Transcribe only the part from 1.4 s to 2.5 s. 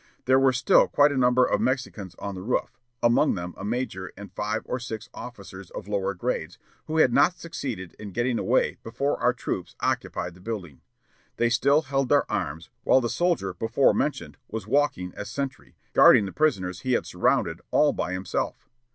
of Mexicans on the